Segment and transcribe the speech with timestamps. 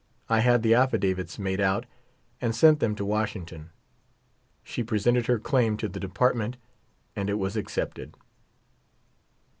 [0.29, 1.85] I had the aflSdavits made out,
[2.41, 3.69] and sent them to Washington.
[4.63, 6.57] She presented her claim to Iphe Department,
[7.15, 8.15] and it was accepted.